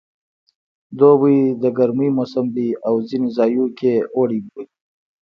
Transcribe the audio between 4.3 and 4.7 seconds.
بولي